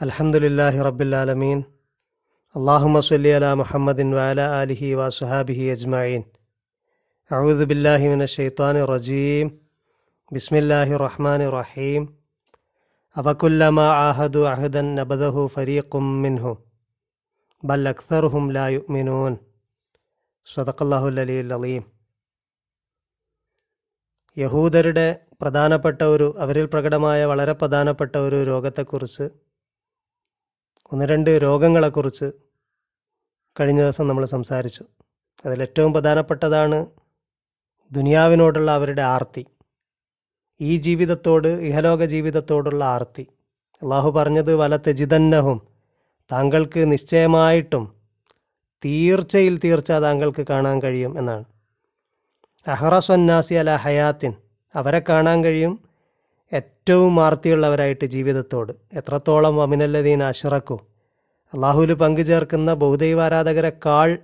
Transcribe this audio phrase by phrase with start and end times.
[0.00, 1.60] അലഹമുല്ലാഹി റബ്ബുല്ലാലമീൻ
[2.56, 5.68] അള്ളാഹു സല്ലി അല മുഹമ്മദിൻ വാല അലിഹി വാ സുഹാബിഹി
[7.30, 9.60] അഴുദ് ബില്ലാഹി മിന ഷെയ്ത്താൻ റജീം.
[10.32, 12.18] ബിസ്മില്ലാഹി റഹ്മാൻ റഹീം.
[13.16, 16.64] അവക്കുല്ലമ ആഹദു അഹദൻ നബദഹു ഫരീഖും മിൻഹു.
[17.64, 19.36] ബൽ അക്തർഹും ലാ യുമിനൂൻ
[20.54, 21.84] സദക്കല്ലാഹുൽ അലീം.
[24.38, 29.45] യഹൂദരുടെ പ്രധാനപ്പെട്ട ഒരു അവരിൽ പ്രകടമായ വളരെ പ്രധാനപ്പെട്ട ഒരു രോഗത്തെക്കുറിച്ച്
[30.92, 32.30] ഒന്ന് രണ്ട് രോഗങ്ങളെക്കുറിച്ച്
[33.60, 34.84] കഴിഞ്ഞ ദിവസം നമ്മൾ സംസാരിച്ചു.
[35.46, 36.86] അതിലേറ്റവും പ്രധാനപ്പെട്ടതാണ്
[37.92, 39.46] ദുനിയാവിനോടുള്ള അവരുടെ ആർത്തി.
[40.60, 43.26] ഈ ജീവിതത്തോട് ഇഹലോക ജീവിതത്തോടുള്ള ആർത്തി.
[43.82, 45.62] അള്ളാഹു പറഞ്ഞത് വല തെജിതന്നഹും
[46.32, 47.96] താങ്കൾക്ക് നിശ്ചയമായിട്ടും
[48.84, 51.44] തീർച്ചയിൽ തീർച്ച താങ്കൾക്ക് കാണാൻ കഴിയും എന്നാണ്.
[52.68, 54.34] അഹ്റസ്വന്നാസി അല ഹയാത്തിൻ
[54.74, 55.85] അവരെ കാണാൻ കഴിയും
[56.52, 60.76] ഏറ്റവും ആർത്തിയുള്ളവരായിട്ട് ജീവിതത്തോട് എത്രത്തോളം അമിനല്ലദീൻ അഷറക്കു
[61.52, 64.18] അള്ളാഹുവിൽ പങ്കുചേർക്കുന്ന ബഹുദൈവാരാധകരെക്കാൾ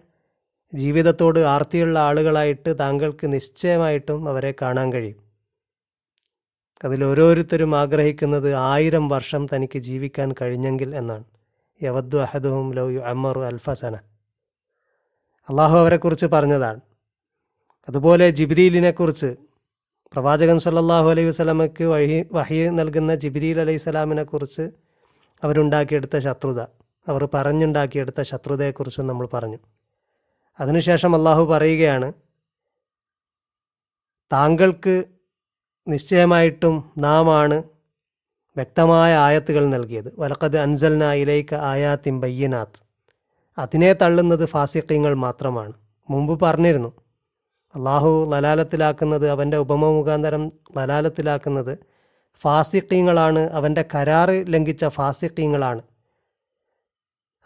[0.74, 5.18] ജീവിതത്തോട് ആർത്തിയുള്ള ആളുകളായിട്ട് താങ്കൾക്ക് നിശ്ചയമായിട്ടും അവരെ കാണാൻ കഴിയും.
[6.84, 11.24] അതിലോരോരുത്തരും ആഗ്രഹിക്കുന്നത് ആയിരം വർഷം തനിക്ക് ജീവിക്കാൻ കഴിഞ്ഞെങ്കിൽ എന്നാണ്.
[11.82, 13.96] യവദ്ദു അഹദുഹും ലൗ യു അമ്മറു അൽഫസന
[15.48, 16.80] അള്ളാഹു അവരെക്കുറിച്ച് പറഞ്ഞതാണ്.
[17.88, 19.30] അതുപോലെ ജിബ്രീലിനെക്കുറിച്ച്
[20.14, 24.70] പ്രവാചകൻ സല്ലാഹു അലൈഹി വസല്ലമയ്ക്ക് വഴി വഹി നൽകുന്ന ജിബ്രീൽ അലൈഹി സ്വലാമിനെ കുറിച്ച്
[25.44, 26.60] അവരുണ്ടാക്കിയെടുത്ത ശത്രുത
[27.08, 29.58] അവർ പറഞ്ഞുണ്ടാക്കിയെടുത്ത ശത്രുതയെക്കുറിച്ചും നമ്മൾ പറഞ്ഞു.
[30.60, 32.12] അതിനുശേഷം അള്ളാഹു പറയുകയാണ്
[34.32, 35.04] താങ്കൾക്ക്
[35.88, 37.62] നിശ്ചയമായിട്ടും നാം ആണ്
[38.56, 40.14] വ്യക്തമായ ആയത്തുകൾ നൽകിയത്.
[40.18, 42.80] വലക്കത് അൻസൽന ഇലൈക്ക ആയാത്തിൻ ബയ്യനാത്ത്.
[43.58, 45.72] അതിനെ തള്ളുന്നത് ഫാസിഖ്യങ്ങൾ മാത്രമാണ്.
[46.10, 47.01] മുമ്പ് പറഞ്ഞിരുന്നു
[47.74, 50.42] അള്ളാഹു ലലാലത്തിലാക്കുന്നത് അവന്റെ ഉപമ മുഖാന്തരം
[50.78, 51.74] ലലാലത്തിലാക്കുന്നത്
[52.40, 55.82] ഫാസിക്കീങ്ങളാണ് അവന്റെ കരാറ് ലംഘിച്ച ഫാസിക്കീങ്ങളാണ്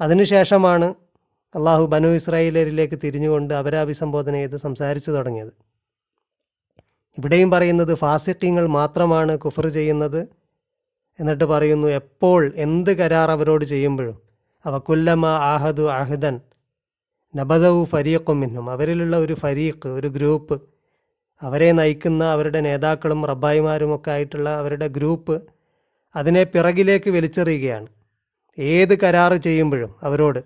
[0.00, 0.88] അതിനുശേഷമാണ്
[1.54, 5.52] അള്ളാഹു ബനു ഇസ്രായേലരിലേക്ക് തിരിഞ്ഞുകൊണ്ട് അവരെ അഭിസംബോധന ചെയ്ത് സംസാരിച്ചു തുടങ്ങിയത്.
[7.18, 10.20] ഇവിടെയും പറയുന്നത് ഫാസിക്കീങ്ങൾ മാത്രമാണ് കുഫർ ചെയ്യുന്നത്
[11.18, 14.16] എന്നിട്ട് പറയുന്നു എപ്പോൾ എന്ത് കരാർ അവരോട് ചെയ്യുമ്പോഴും
[14.64, 16.36] അവ കുല്ലമ ആഹദു ആഹിദൻ
[17.34, 18.70] നബദവു ഫരീഖും മിന്നും.
[18.70, 20.62] അവരിലുള്ള ഒരു ഫരീഖ് ഒരു ഗ്രൂപ്പ്
[21.42, 25.42] അവരെ നയിക്കുന്ന അവരുടെ നേതാക്കളും റബ്ബായിമാരും ഒക്കെ ആയിട്ടുള്ള അവരുടെ ഗ്രൂപ്പ്
[26.16, 27.86] അതിനെ പിറകിലേക്ക് വലിച്ചെറിയുകയാണ്.
[28.58, 30.40] ഏത് കരാറ് ചെയ്യുമ്പോഴും അവരോട്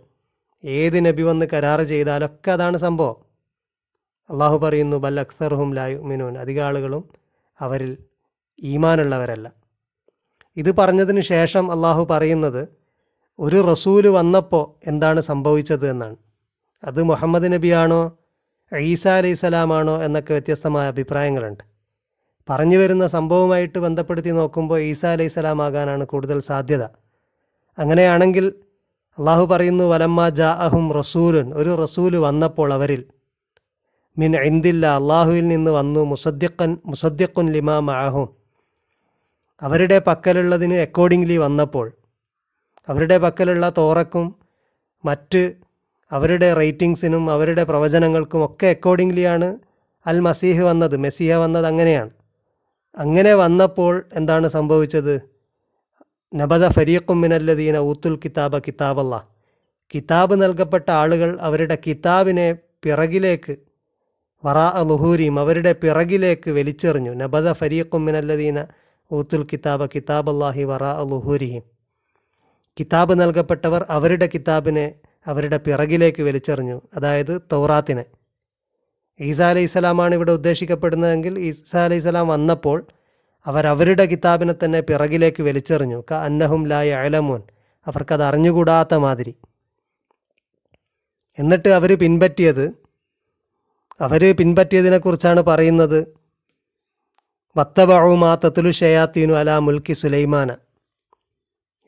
[0.64, 3.16] ഏത് നബി വന്ന് കരാറ് ചെയ്താലൊക്കെ അതാണ് സംഭവം.
[4.30, 7.04] അള്ളാഹു പറയുന്നു ബൽ അക്സർഹും ലായു മിനൂൻ അധിക ആളുകളും
[7.60, 7.96] അവരിൽ
[8.62, 9.52] ഈമാനുള്ളവരല്ല.
[10.56, 12.68] ഇത് പറഞ്ഞതിന് ശേഷം അള്ളാഹു പറയുന്നത്
[13.38, 16.16] ഒരു റസൂൽ വന്നപ്പോൾ എന്താണ് സംഭവിച്ചത് എന്നാണ്.
[16.82, 18.16] അത് മുഹമ്മദ് നബിയാണോ?
[18.72, 20.02] ഈസ അലൈഹി സ്വലാമാണോ?
[20.02, 21.64] എന്നൊക്കെ വ്യത്യസ്തമായ അഭിപ്രായങ്ങളുണ്ട്.
[22.50, 26.82] പറഞ്ഞു വരുന്ന സംഭവവുമായിട്ട് ബന്ധപ്പെടുത്തി നോക്കുമ്പോൾ ഈസ അലൈഹി സ്വലാം ആകാനാണ് കൂടുതൽ സാധ്യത.
[27.78, 28.54] അങ്ങനെയാണെങ്കിൽ
[29.18, 31.54] അള്ളാഹു പറയുന്നു വലമ്മ ജാ അഹും റസൂലുൻ.
[31.54, 33.04] ഒരു റസൂൽ വന്നപ്പോൾ അവരിൽ
[34.18, 38.28] മിൻ ഇന്ദില്ല അള്ളാഹുവിൽ നിന്ന് വന്നു മുസദ്ദിഖൻ മുസദ്ദിഖുൻ ലിമാ മഅഹും.
[39.62, 41.92] അവരുടെ പക്കലുള്ളതിന് അക്കോർഡിംഗ്ലി വന്നപ്പോൾ
[42.88, 44.34] അവരുടെ പക്കലുള്ള തോറക്കും
[45.04, 45.54] മറ്റ്
[46.12, 49.58] അവരുടെ റേറ്റിങ്സിനും അവരുടെ പ്രവചനങ്ങൾക്കും ഒക്കെ അക്കോർഡിംഗ്ലിയാണ്
[50.06, 52.10] അൽ മസീഹ് വന്നത് മെസ്സിഹ വന്നത് അങ്ങനെയാണ്.
[52.98, 55.20] അങ്ങനെ വന്നപ്പോൾ എന്താണ് സംഭവിച്ചത്?
[56.34, 59.28] നബദ ഫരീഖും മിനല്ലദീന ഊത്തുൽ കിതാബ കിതാബല്ല
[59.94, 63.56] കിതാബ് നൽകപ്പെട്ട ആളുകൾ അവരുടെ കിതാബിനെ പിറകിലേക്ക്
[64.44, 67.10] വറാ ലുഹൂരിയും അവരുടെ പിറകിലേക്ക് വലിച്ചെറിഞ്ഞു.
[67.10, 68.66] നബദ ഫരീഖും മിനല്ലദീന
[69.12, 71.62] ഊത്തുൽ കിതാബ കിതാബല്ലാഹി വറാ ലുഹൂരിയും.
[72.80, 74.94] കിതാബ് നൽകപ്പെട്ടവർ അവരുടെ കിതാബിനെ
[75.26, 76.80] അവരുടെ പിറകിലേക്ക് വലിച്ചെറിഞ്ഞു.
[76.96, 78.04] അതായത് തൗറാത്തിനെ.
[79.20, 82.86] ഈസാ അലൈഹി സ്വലാമാണ് ഇവിടെ ഉദ്ദേശിക്കപ്പെടുന്നതെങ്കിൽ ഈസാ അലൈഹി സ്വലാം വന്നപ്പോൾ
[83.46, 86.04] അവരവരുടെ കിതാബിനെ തന്നെ പിറകിലേക്ക് വലിച്ചെറിഞ്ഞു.
[86.10, 87.42] ക അന്നഹും ലായ അലമോൻ
[87.86, 89.34] അവർക്കത് അറിഞ്ഞുകൂടാത്ത മാതിരി.
[91.38, 92.80] എന്നിട്ട് അവർ പിൻപറ്റിയത്
[94.00, 96.20] അവർ പിൻപറ്റിയതിനെക്കുറിച്ചാണ് പറയുന്നത്
[97.56, 100.56] വത്തബഉമാ തത്തുലു ഷയാത്തീനു അലാ മുൽക്കി സുലൈമാന.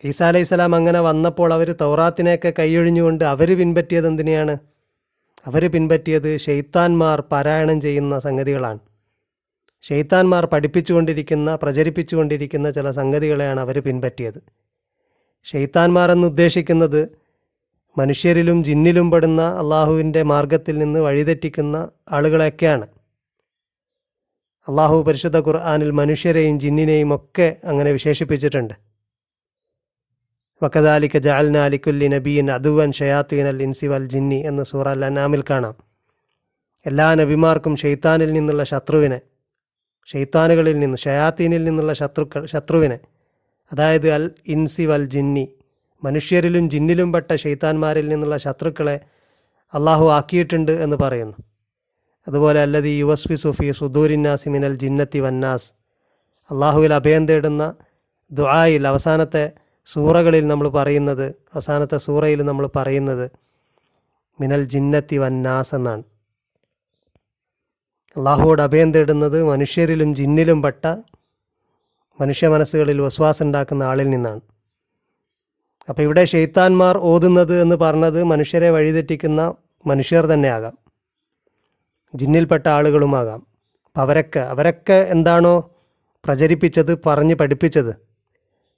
[0.04, 4.58] ഈസാ അലൈഹി സ്വലാം അങ്ങനെ വന്നപ്പോൾ അവർ തൗറാത്തിനെയൊക്കെ കൈയൊഴിഞ്ഞുകൊണ്ട് അവർ പിൻപറ്റിയത് എന്തിനെയാണ്?
[5.46, 8.78] അവർ പിൻപറ്റിയത് ഷെയ്ത്താൻമാർ പാരായണം ചെയ്യുന്ന സംഗതികളാണ്.
[9.82, 14.42] ഷെയ്ത്താൻമാർ പഠിപ്പിച്ചുകൊണ്ടിരിക്കുന്ന പ്രചരിപ്പിച്ചുകൊണ്ടിരിക്കുന്ന ചില സംഗതികളെയാണ് അവർ പിൻപറ്റിയത്.
[15.44, 17.18] ഷെയ്ത്താൻമാർ എന്ന് ഉദ്ദേശിക്കുന്നത്
[17.98, 22.86] മനുഷ്യരിലും ജിന്നിലും പെടുന്ന അള്ളാഹുവിന്റെ മാർഗത്തിൽ നിന്ന് വഴിതെറ്റിക്കുന്ന ആളുകളെയൊക്കെയാണ്.
[24.68, 28.91] അള്ളാഹു പരിശുദ്ധ ഖുർആാനിൽ മനുഷ്യരെയും ജിന്നിനെയും ഒക്കെ അങ്ങനെ വിശേഷിപ്പിച്ചിട്ടുണ്ട്.
[30.62, 35.74] വക്കദാലിക്ക ജഅൽന അലിക്കുല്ലി നബീൻ അദുവൻ ഷയാത്തീൻ അൽ ഇൻസി വൽ ജിന്നി എന്ന് സൂറ അൽ അനാമിൽ കാണാം.
[36.84, 39.18] എല്ലാ നബിമാർക്കും ഷെയ്ത്താനിൽ നിന്നുള്ള ശത്രുവിനെ
[40.08, 42.98] ഷെയ്ത്താനുകളിൽ നിന്ന് ഷയാത്തീനിൽ നിന്നുള്ള ശത്രുക്കൾ ശത്രുവിനെ
[43.70, 44.24] അതായത് അൽ
[44.54, 45.44] ഇൻസി വൽ ജിന്നി
[46.02, 48.96] മനുഷ്യരിലും ജിന്നിലും പെട്ട ഷെയ്ത്താന്മാരിൽ നിന്നുള്ള ശത്രുക്കളെ
[49.72, 51.36] അള്ളാഹു ആക്കിയിട്ടുണ്ട് എന്ന് പറയുന്നു.
[52.26, 55.68] അതുപോലെ അല്ലതി യുവസ്വി സുഫി സുദൂരിന്നാസി മിനൽ ജിന്നത്തി വന്നാസ്
[56.50, 57.64] അള്ളാഹുവിൽ അഭയം തേടുന്ന
[58.30, 59.44] ദുആയിൽ അവസാനത്തെ
[59.86, 63.30] സൂറകളിൽ നമ്മൾ പറയുന്നത് അവസാനത്തെ സൂറയിൽ നമ്മൾ പറയുന്നത്
[64.40, 66.02] മിനൽ ജിന്നത്തി വന്നാസ് എന്നാണ്.
[68.16, 70.86] അള്ളാഹുവോട് അഭയം തേടുന്നത് മനുഷ്യരിലും ജിന്നിലും പെട്ട
[72.20, 73.02] മനുഷ്യ മനസ്സുകളിൽ
[73.42, 74.40] ഉണ്ടാക്കുന്ന ആളിൽ നിന്നാണ്.
[75.88, 79.54] അപ്പോൾ ഇവിടെ ഷെയ്ത്താന്മാർ ഓതുന്നത് എന്ന് പറഞ്ഞത് മനുഷ്യരെ വഴിതെറ്റിക്കുന്ന
[79.86, 80.78] മനുഷ്യർ തന്നെയാകാം.
[82.14, 83.46] ജിന്നിൽപ്പെട്ട ആളുകളുമാകാം.
[83.86, 85.70] അപ്പം അവരൊക്കെ അവരൊക്കെ എന്താണോ
[86.24, 88.11] പ്രചരിപ്പിച്ചത് പറഞ്ഞ് പഠിപ്പിച്ചത്.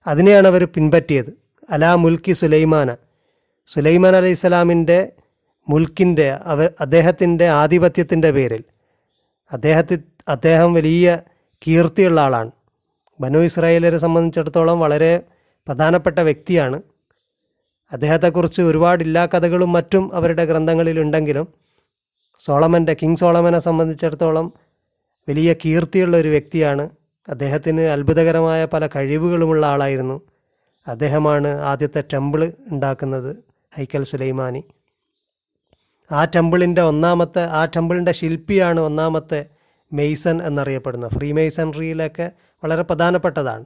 [0.06, 1.38] അതിനെയാണ് അവർ പിൻപറ്റിയത്.
[1.70, 2.96] അലാ മുൽക്കി സുലൈമാന.
[3.66, 5.12] സുലൈമാൻ അലൈഹി സ്വലാമിന്റെ
[5.68, 8.64] മുൽക്കിന്റെ അവർ അദ്ദേഹത്തിന്റെ ആധിപത്യത്തിന്റെ പേരിൽ.
[9.52, 9.98] അദ്ദേഹത്തി
[10.28, 11.20] അദ്ദേഹം വലിയ
[11.66, 12.50] കീർത്തിയുള്ള ആളാണ്.
[13.20, 15.20] ബനു ഇസ്രായേലരെ സംബന്ധിച്ചിടത്തോളം വളരെ
[15.66, 16.82] പ്രധാനപ്പെട്ട വ്യക്തിയാണ്.
[17.92, 21.48] അദ്ദേഹത്തെക്കുറിച്ച് ഒരുപാട് ഇല്ലാ കഥകളും മറ്റും അവരുടെ ഗ്രന്ഥങ്ങളിലുണ്ടെങ്കിലും
[22.38, 24.52] സോളമന്റെ കിങ് സോളമനെ സംബന്ധിച്ചിടത്തോളം
[25.28, 26.90] വലിയ കീർത്തിയുള്ള ഒരു വ്യക്തിയാണ്.
[27.28, 30.20] അദ്ദേഹത്തിന് അത്ഭുതകരമായ പല കഴിവുകളുമുള്ള ആളായിരുന്നു.
[30.88, 33.36] അദ്ദേഹമാണ് ആദ്യത്തെ ടെമ്പിൾ ഉണ്ടാക്കുന്നത്
[33.76, 34.64] ഹൈക്കൽ സുലൈമാനി.
[36.12, 39.46] ആ ടെമ്പിളിന്റെ ഒന്നാമത്തെ ആ ടെമ്പിളിന്റെ ശില്പിയാണ് ഒന്നാമത്തെ
[39.92, 41.14] മെയ്സൺ എന്നറിയപ്പെടുന്നത്.
[41.18, 42.32] ഫ്രീ മെയ്സൺറിയിലൊക്കെ
[42.64, 43.64] വളരെ പ്രധാനപ്പെട്ടതാണ്.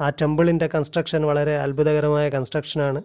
[0.00, 3.02] ആ ടെമ്പിളിന്റെ കൺസ്ട്രക്ഷൻ വളരെ അത്ഭുതകരമായ കൺസ്ട്രക്ഷനാണ്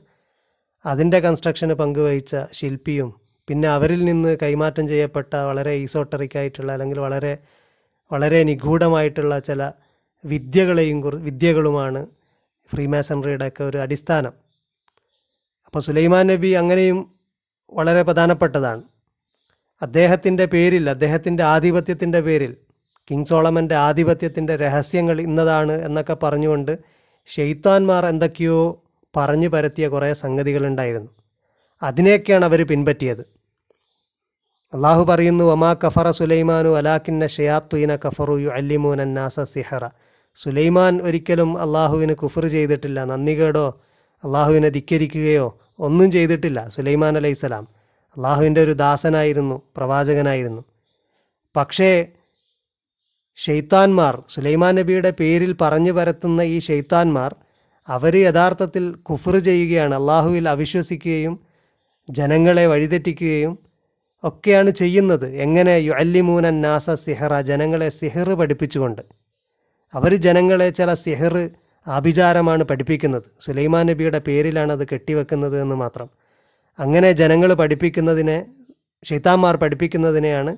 [0.85, 3.13] അതിന്റെ കൺസ്ട്രക്ഷന് പങ്കുവഹിച്ച ശില്പിയും
[3.47, 7.37] പിന്നെ അവരിൽ നിന്ന് കൈമാറ്റം ചെയ്യപ്പെട്ട വളരെ ഈസോട്ടറിക്കായിട്ടുള്ള അല്ലെങ്കിൽ വളരെ
[8.11, 9.71] വളരെ നിഗൂഢമായിട്ടുള്ള ചില
[10.25, 12.05] വിദ്യകളെയും കുറി വിദ്യകളുമാണ്
[12.71, 14.31] ഫ്രീമാസണറിയുടെ ഒക്കെ ഒരു അടിസ്ഥാനം.
[15.65, 17.11] അപ്പോൾ സുലൈമാൻ നബി അങ്ങനെയും
[17.73, 18.83] വളരെ പ്രധാനപ്പെട്ടതാണ്.
[19.81, 22.57] അദ്ദേഹത്തിന്റെ പേരിൽ അദ്ദേഹത്തിന്റെ ആധിപത്യത്തിന്റെ പേരിൽ
[23.11, 26.79] കിങ് സോളമന്റെ ആധിപത്യത്തിന്റെ രഹസ്യങ്ങൾ ഇന്നതാണ് എന്നൊക്കെ പറഞ്ഞുകൊണ്ട്
[27.25, 28.83] ഷെയ്ത്താൻമാർ എന്തൊക്കെയോ
[29.17, 31.11] പറഞ്ഞു പരത്തിയ കുറേ സംഗതികളുണ്ടായിരുന്നു.
[31.83, 33.21] അതിനെയൊക്കെയാണ് അവർ പിൻപറ്റിയത്.
[34.73, 39.87] അള്ളാഹു പറയുന്നു ഒമാ കഫറ സുലൈമാനു അലാക്കിന്ന ഷെയാത്തുയിന കഫറു യു അല്ലിമൂൻ നാസ സിഹറ.
[40.43, 43.03] സുലൈമാൻ ഒരിക്കലും അള്ളാഹുവിന് കുഫർ ചെയ്തിട്ടില്ല.
[43.03, 43.81] നന്ദികേടോ
[44.23, 46.69] അള്ളാഹുവിനെ ധിക്കരിക്കുകയോ ഒന്നും ചെയ്തിട്ടില്ല.
[46.69, 47.67] സുലൈമാൻ അലൈഹിസ്സലാം
[48.17, 50.61] അള്ളാഹുവിന്റെ ഒരു ദാസനായിരുന്നു പ്രവാചകനായിരുന്നു.
[51.55, 52.07] പക്ഷേ
[53.35, 57.35] ഷെയ്ത്താൻമാർ സുലൈമാൻ നബിയുടെ പേരിൽ പറഞ്ഞു പരത്തുന്ന ഈ ഷെയ്ത്താൻമാർ
[57.87, 59.95] അവർ യഥാർത്ഥത്തിൽ കുഫർ ചെയ്യുകയാണ്.
[59.95, 61.39] അള്ളാഹുവിൽ അവിശ്വസിക്കുകയും
[62.09, 63.53] ജനങ്ങളെ വഴിതെറ്റിക്കുകയും
[64.23, 65.27] ഒക്കെയാണ് ചെയ്യുന്നത്.
[65.35, 69.01] എങ്ങനെ യുഅല്ലിമൂനൻ നാസ സിഹറ ജനങ്ങളെ സിഹർ പഠിപ്പിച്ചുകൊണ്ട്.
[69.93, 71.49] അവർ ജനങ്ങളെ ചില സിഹർ
[71.87, 73.23] ആഭിചാരമാണ് പഠിപ്പിക്കുന്നത്.
[73.39, 76.09] സുലൈമാൻ നബിയുടെ പേരിലാണ് അത് കെട്ടിവെക്കുന്നത് എന്ന് മാത്രം.
[76.79, 78.45] അങ്ങനെ ജനങ്ങൾ പഠിപ്പിക്കുന്നതിനെ
[79.03, 80.57] ഷെയ്ത്താന്മാർ പഠിപ്പിക്കുന്നതിനെയാണ്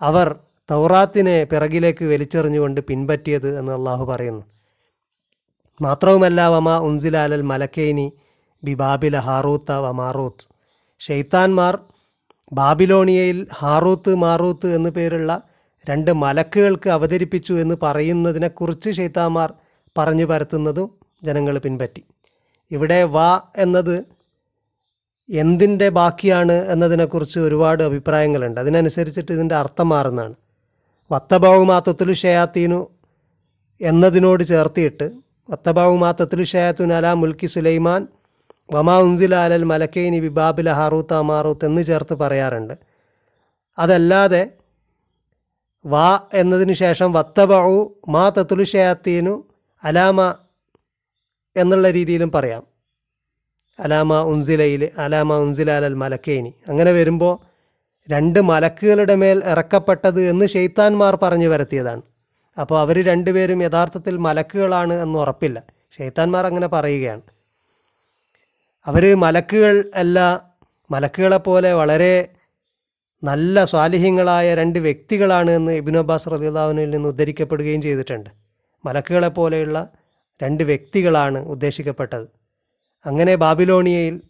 [0.00, 0.36] അവർ
[0.70, 4.42] തൗറാത്തിനെ പിറകിലേക്ക് വലിച്ചെറിഞ്ഞുകൊണ്ട് പിൻപറ്റിയത് എന്ന് അള്ളാഹു പറയുന്നു.
[5.80, 8.12] മാത്രവുമല്ല വമാ ഉൻസില അൽ മലക്കേനി
[8.64, 10.46] ബി ബാബില ഹാറൂത്ത വ മാറൂത്ത്.
[10.98, 11.78] ഷെയ്ത്താൻമാർ
[12.52, 15.42] ബാബിലോണിയയിൽ ഹാറൂത്ത് മാറൂത്ത് എന്നു പേരുള്ള
[15.88, 19.54] രണ്ട് മലക്കുകൾക്ക് അവതരിപ്പിച്ചു എന്ന് പറയുന്നതിനെക്കുറിച്ച് ഷെയ്ത്താമാർ
[19.98, 20.90] പറഞ്ഞു പരത്തുന്നതും
[21.22, 22.04] ജനങ്ങൾ പിൻപറ്റി.
[22.70, 24.04] ഇവിടെ വാ എന്നത്
[25.30, 28.60] എന്തിന്റെ ബാക്കിയാണ് എന്നതിനെക്കുറിച്ച് ഒരുപാട് അഭിപ്രായങ്ങളുണ്ട്.
[28.60, 30.34] അതിനനുസരിച്ചിട്ട് ഇതിന്റെ അർത്ഥം മാറുന്നതാണ്.
[31.12, 32.90] വത്തബാവുമാത്തത്തുലു ഷയാത്തീനു
[33.80, 35.10] എന്നതിനോട് ചേർത്തിയിട്ട്
[35.50, 38.06] വത്തബാവുമാത്തത്തുലു ഷയാത്തുൻ അല മുൽക്കി സുലൈമാൻ
[38.72, 42.74] വമാ ഉൻസില അലൽ മലക്കൈനി ബിബാബില ഹാറൂത്ത് അമാറൂത്ത് എന്ന് ചേർത്ത് പറയാറുണ്ട്.
[43.78, 44.52] അതല്ലാതെ
[45.86, 49.48] വാ എന്നതിന് ശേഷം വത്തബു മാ തത്തുലു ഷയാത്തീനു
[49.84, 50.34] അലാമ
[51.56, 52.66] എന്നുള്ള രീതിയിലും പറയാം.
[53.80, 56.54] അലാമ ഉൻസിലയിൽ അലാമ ഉൻസിലാലൽ മലക്കേനി.
[56.68, 57.38] അങ്ങനെ വരുമ്പോൾ
[58.10, 62.02] രണ്ട് മലക്കുകളുടെ മേൽ ഇറക്കപ്പെട്ടത് എന്ന് ഷെയ്ത്താൻമാർ പറഞ്ഞു വരത്തിയതാണ്.
[62.60, 65.62] അപ്പോൾ അവർ രണ്ടുപേരും യഥാർത്ഥത്തിൽ മലക്കുകളാണ് എന്ന് ഉറപ്പില്ല.
[65.98, 67.20] ഷെയ്ത്താൻമാർ അങ്ങനെ പറയുകയാണ്.
[68.86, 70.48] അവർ മലക്കുകൾ അല്ല
[70.90, 72.28] മലക്കുകളെപ്പോലെ വളരെ
[73.22, 78.30] നല്ല സ്വാലിഹ്യങ്ങളായ രണ്ട് വ്യക്തികളാണ് എന്ന് ഇബിൻ അബ്ബാസ് റദിയുള്ളാഹുവിനിൽ നിന്ന് ഉദ്ധരിക്കപ്പെടുകയും ചെയ്തിട്ടുണ്ട്.
[78.84, 79.88] മലക്കുകളെ പോലെയുള്ള
[80.42, 82.28] രണ്ട് വ്യക്തികളാണ് ഉദ്ദേശിക്കപ്പെട്ടത്.
[83.06, 84.20] അങ്ങനെ ബാബിലോണിയയിൽ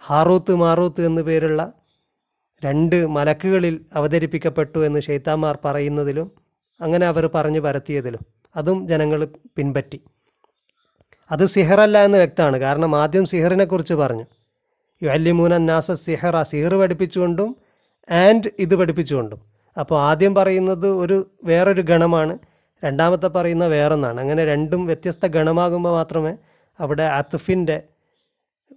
[0.00, 1.72] ഹാറൂത്ത് മാറൂത്ത് എന്നു പേരുള്ള
[2.64, 6.30] രണ്ട് മലക്കുകളിൽ അവതരിപ്പിക്കപ്പെട്ടു എന്ന് ഷെയ്ത്താമാർ പറയുന്നതിലും
[6.80, 8.20] അങ്ങനെ അവർ പറഞ്ഞു പരത്തിയതിലും
[8.56, 10.00] അതും ജനങ്ങൾ പിൻപറ്റി.
[11.30, 12.58] അത് സിഹറല്ല എന്ന് വ്യക്തമാണ്.
[12.58, 14.24] കാരണം ആദ്യം സിഹറിനെക്കുറിച്ച് പറഞ്ഞു.
[15.02, 17.56] യു അല്ലിമൂനൻ നാസ സിഹറ സിഹർ പഠിപ്പിച്ചുകൊണ്ടും
[18.10, 19.40] ആൻഡ് ഇത് പഠിപ്പിച്ചുകൊണ്ടും.
[19.80, 22.38] അപ്പോൾ ആദ്യം പറയുന്നത് ഒരു വേറൊരു ഗണമാണ്.
[22.84, 24.20] രണ്ടാമത്തെ പറയുന്ന വേറൊന്നാണ്.
[24.20, 26.36] അങ്ങനെ രണ്ടും വ്യത്യസ്ത ഗണമാകുമ്പോൾ മാത്രമേ
[26.80, 27.82] അവിടെ അത്ഫിന്റെ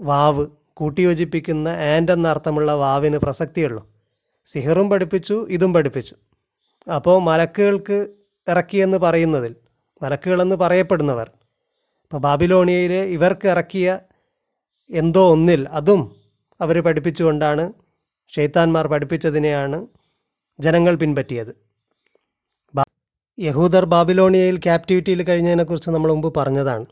[0.01, 3.89] വാവ് കൂട്ടിയോജിപ്പിക്കുന്ന ആൻഡ് എന്ന അർത്ഥമുള്ള വാവിന് പ്രസക്തിയുള്ളൂ.
[4.45, 6.15] സിഹറും പഠിപ്പിച്ചു ഇതും പഠിപ്പിച്ചു.
[6.95, 8.07] അപ്പോൾ മലക്കുകൾക്ക്
[8.49, 9.55] ഇറക്കിയെന്ന് പറയുന്നതിൽ
[10.03, 11.31] മലക്കുകളെന്ന് പറയപ്പെടുന്നവർ
[12.03, 13.99] ഇപ്പോൾ ബാബിലോണിയയിലെ ഇവർക്ക് ഇറക്കിയ
[14.89, 16.15] എന്തോ ഒന്നിൽ അതും
[16.61, 17.73] അവർ പഠിപ്പിച്ചുകൊണ്ടാണ്
[18.35, 19.87] ഷെയ്ത്താന്മാർ പഠിപ്പിച്ചതിനെയാണ്
[20.59, 21.67] ജനങ്ങൾ പിൻപറ്റിയത്.
[23.39, 26.85] യഹൂദർ ബാബിലോണിയയിൽ ക്യാപ്റ്റിവിറ്റിയിൽ കഴിഞ്ഞതിനെക്കുറിച്ച് നമ്മൾ മുമ്പ് പറഞ്ഞതാണ്.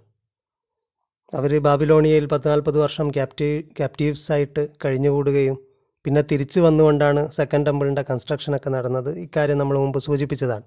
[1.33, 5.57] അവർ ബാബിലോണിയയിൽ പത്ത് നാൽപ്പത് വർഷം ക്യാപ്റ്റീവ് ക്യാപ്റ്റീവ്സ് ആയിട്ട് കഴിഞ്ഞുകൂടുകയും
[6.05, 9.19] പിന്നെ തിരിച്ചു വന്നുകൊണ്ടാണ് സെക്കൻഡ് ടെമ്പിളിന്റെ കൺസ്ട്രക്ഷനൊക്കെ നടന്നത്.
[9.19, 10.63] ഇക്കാര്യം നമ്മൾ മുമ്പ് സൂചിപ്പിച്ചതാണ്.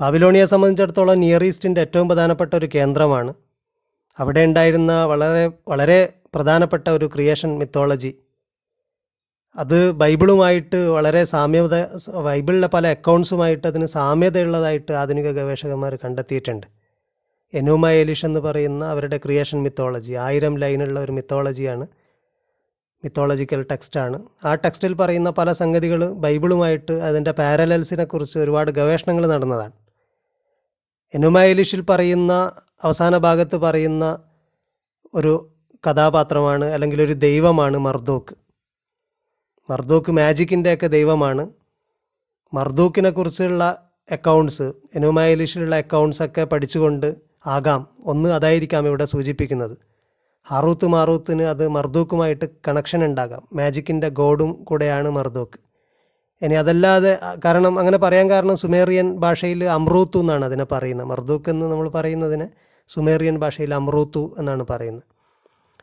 [0.00, 3.34] ബാബിലോണിയെ സംബന്ധിച്ചിടത്തോളം നിയർ ഈസ്റ്റിന്റെ ഏറ്റവും പ്രധാനപ്പെട്ട ഒരു കേന്ദ്രമാണ്.
[4.18, 8.12] അവിടെ ഉണ്ടായിരുന്ന വളരെ വളരെ പ്രധാനപ്പെട്ട ഒരു ക്രിയേഷൻ മിത്തോളജി
[9.58, 11.76] അത് ബൈബിളുമായിട്ട് വളരെ സാമ്യത
[12.26, 16.66] ബൈബിളിലെ പല അക്കൗണ്ട്സുമായിട്ട് അതിന് സാമ്യതയുള്ളതായിട്ട് ആധുനിക ഗവേഷകന്മാർ കണ്ടെത്തിയിട്ടുണ്ട്.
[17.54, 21.86] എനോമ എലിഷ് എന്ന് പറയുന്ന അവരുടെ ക്രിയേഷൻ മിത്തോളജി ആയിരം ലൈനുള്ള ഒരു മിത്തോളജിയാണ്
[23.04, 29.74] മിത്തോളജിക്കൽ ടെക്സ്റ്റാണ് ആ ടെക്സ്റ്റിൽ പറയുന്ന പല സംഗതികൾ ബൈബിളുമായിട്ട് അതിന്റെ പാരലൽസിനെ കുറിച്ച് ഒരുപാട് ഗവേഷണങ്ങൾ നടന്നതാണ്.
[31.14, 32.32] എനുമ എലിഷിൽ പറയുന്ന
[32.84, 34.04] അവസാന ഭാഗത്ത് പറയുന്ന
[35.14, 35.32] ഒരു
[35.84, 38.34] കഥാപാത്രമാണ് അല്ലെങ്കിൽ ഒരു ദൈവമാണ് മർദൂക്ക്.
[39.70, 41.48] മർദൂക്ക് മാജിക്കിന്റെയൊക്കെ ദൈവമാണ്.
[42.54, 44.62] മർദൂക്കിനെ കുറിച്ചുള്ള അക്കൗണ്ട്സ്
[44.94, 47.14] എനുമ എലിഷിലുള്ള അക്കൗണ്ട്സ് ഒക്കെ പഠിച്ചുകൊണ്ട്
[47.46, 47.86] ആകാം.
[48.04, 49.78] ഒന്ന് അതായിരിക്കാം ഇവിടെ സൂചിപ്പിക്കുന്നത്.
[50.44, 53.42] ഹറൂത്ത് മാറൂത്തിന് അത് മർദൂക്കുമായിട്ട് കണക്ഷൻ ഉണ്ടാകാം.
[53.54, 55.58] മാജിക്കിന്റെ ഗോഡും കൂടെയാണ് മർദൂക്ക്.
[56.44, 61.06] ഇനി അതല്ലാതെ കാരണം അങ്ങനെ പറയാൻ കാരണം സുമേറിയൻ ഭാഷയിൽ അമ്രൂത്തു എന്നാണ് അതിനെ പറയുന്നത്.
[61.06, 62.46] മർദൂക്ക് എന്ന് നമ്മൾ പറയുന്നതിന്
[62.88, 65.02] സുമേറിയൻ ഭാഷയിൽ അമ്രൂത്തു എന്നാണ് പറയുന്നത്.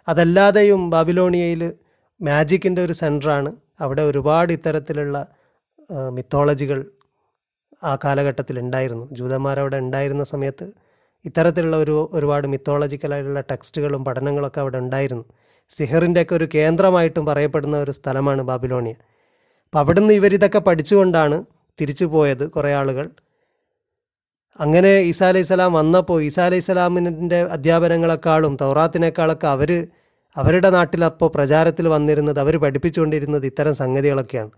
[0.07, 1.73] അതല്ലാതെയും ബാബിലോണിയയിൽ
[2.21, 5.17] മാജിക്കിന്റെ ഒരു സെന്ററാണ് അവിടെ ഒരുപാട് ഇത്തരത്തിലുള്ള
[6.11, 6.79] മിത്തോളജികൾ
[7.83, 9.05] ആ കാലഘട്ടത്തിൽ ഉണ്ടായിരുന്നു.
[9.11, 10.65] ജൂതന്മാരവിടെ ഉണ്ടായിരുന്ന സമയത്ത്
[11.25, 15.25] ഇത്തരത്തിലുള്ള ഒരു ഒരുപാട് മിത്തോളജിക്കലായിട്ടുള്ള ടെക്സ്റ്റുകളും പഠനങ്ങളൊക്കെ അവിടെ ഉണ്ടായിരുന്നു.
[15.71, 18.95] സിഹറിന്റെയൊക്കെ ഒരു കേന്ദ്രമായിട്ടും പറയപ്പെടുന്ന ഒരു സ്ഥലമാണ് ബാബിലോണിയ.
[19.65, 21.37] അപ്പം അവിടുന്ന് ഇവരിതൊക്കെ പഠിച്ചുകൊണ്ടാണ്
[21.79, 23.09] തിരിച്ചു പോയത് കുറേ ആളുകൾ.
[24.59, 29.71] അങ്ങനെ ഈസാ അലൈഹി സ്വലാം വന്നപ്പോൾ ഈസാ അലൈഹി സ്വലാമിന്റെ അധ്യാപനങ്ങളെക്കാളും തൗറാത്തിനേക്കാളൊക്കെ അവർ
[30.37, 34.51] അവരുടെ നാട്ടിലപ്പോൾ പ്രചാരത്തിൽ വന്നിരുന്നത് അവർ പഠിപ്പിച്ചുകൊണ്ടിരുന്നത് ഇത്തരം സംഗതികളൊക്കെയാണ്.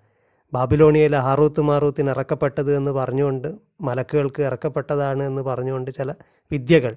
[0.53, 6.13] ബാബിലോണിയയിലെ ഹാറൂത്ത് മാറൂത്തിന് ഇറക്കപ്പെട്ടത് എന്ന് പറഞ്ഞുകൊണ്ട് മലക്കുകൾക്ക് ഇറക്കപ്പെട്ടതാണ് എന്ന് പറഞ്ഞുകൊണ്ട് ചില
[6.51, 6.95] വിദ്യകൾ.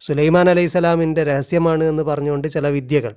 [0.00, 3.14] സുലൈമാൻ അലൈഹി സ്വലാമിന്റെ രഹസ്യമാണ് എന്ന് പറഞ്ഞുകൊണ്ട് ചില വിദ്യകൾ.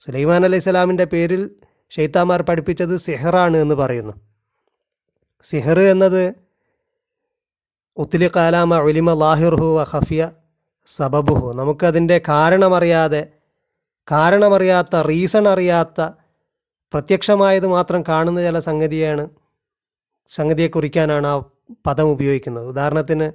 [0.00, 1.50] സുലൈമാൻ അലൈഹി സ്വലാമിന്റെ പേരിൽ
[1.90, 4.12] ഷെയ്ത്താമാർ പഠിപ്പിച്ചത് സിഹറാണ് എന്ന് പറയുന്നു.
[5.42, 6.34] സിഹർ എന്നത്
[7.96, 10.30] ഉത്തിലി കാലാമ ഒലിമ ലാഹിർഹു വ ഖഫിയ
[10.86, 11.52] സബബുഹു.
[11.52, 13.26] നമുക്കതിന്റെ കാരണമറിയാതെ
[14.10, 16.00] കാരണമറിയാത്ത റീസൺ അറിയാത്ത
[16.92, 19.28] പ്രത്യക്ഷമായത് മാത്രം കാണുന്ന ചില സംഗതിയാണ്
[20.28, 21.36] സംഗതിയെ കുറിക്കാനാണ് ആ
[21.86, 22.66] പദം ഉപയോഗിക്കുന്നത്.
[22.68, 23.26] ഉദാഹരണത്തിന്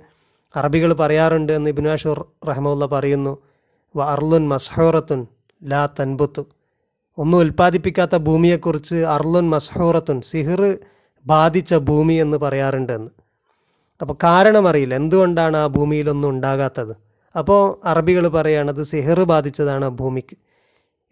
[0.58, 3.34] അറബികൾ പറയാറുണ്ട് എന്ന് ഇബിനാഷൂർ റഹമുല്ല പറയുന്നു
[3.96, 5.28] വ അർലുൻ മസ്ഹോറത്തുൻ
[5.62, 6.44] ലാ തൻബുത്തു.
[7.18, 10.78] ഒന്നും ഉൽപ്പാദിപ്പിക്കാത്ത ഭൂമിയെക്കുറിച്ച് അർലുൻ മസ്ഹോറത്തുൻ സിഹിർ
[11.26, 13.12] ബാധിച്ച ഭൂമി എന്ന് പറയാറുണ്ടെന്ന്
[14.02, 16.94] അപ്പോൾ കാരണമറിയില്ല എന്തുകൊണ്ടാണ് ആ ഭൂമിയിലൊന്നും ഉണ്ടാകാത്തത്?
[17.38, 20.36] അപ്പോൾ അറബികൾ പറയുകയാണത് സിഹിർ ബാധിച്ചതാണ് ആ ഭൂമിക്ക്.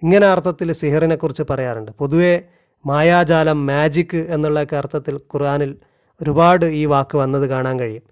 [0.03, 1.91] ഇങ്ങനെ അർത്ഥത്തിൽ സിഹറിനെക്കുറിച്ച് പറയാറുണ്ട്.
[1.91, 2.41] പൊതുവേ
[2.86, 5.75] മായാജാലം മാജിക്ക് എന്നുള്ളൊക്കെ അർത്ഥത്തിൽ ഖുർആനിൽ
[6.22, 8.03] ഒരുപാട് ഈ വാക്ക് വന്നത് കാണാൻ കഴിയും.